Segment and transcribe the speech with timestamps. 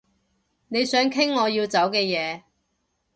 [0.69, 2.41] 你想傾我要走嘅嘢